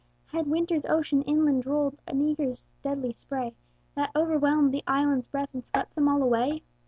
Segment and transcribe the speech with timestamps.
[0.25, 3.53] Had winter's ocean inland rolled An eagre's deadly spray,
[3.93, 6.63] That overwhelmed the island's breadth And swept them all away?